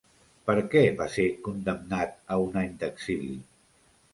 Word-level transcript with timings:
Per 0.49 0.53
què 0.71 0.81
va 1.01 1.05
ser 1.17 1.25
condemnat 1.49 2.17
a 2.37 2.39
un 2.47 2.59
any 2.63 2.75
d'exili? 2.85 3.37